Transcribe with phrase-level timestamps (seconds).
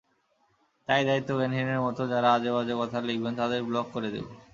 [0.89, 4.25] তাই দায়িত্বজ্ঞানহীনের মতো যাঁরা আজেবাজে কথা লিখবেন, তাঁদের ব্লক করে দেব।